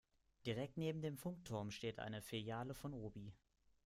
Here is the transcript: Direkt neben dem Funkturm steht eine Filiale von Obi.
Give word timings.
Direkt 0.47 0.77
neben 0.79 1.03
dem 1.03 1.15
Funkturm 1.15 1.69
steht 1.69 1.99
eine 1.99 2.23
Filiale 2.23 2.73
von 2.73 2.95
Obi. 2.95 3.35